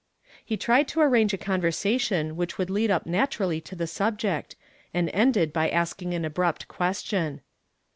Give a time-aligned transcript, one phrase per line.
[0.43, 4.55] He tried to arrange a convei sation whicli would lead up naturally to the subject,
[4.95, 7.41] and ended by asking an abrupt question.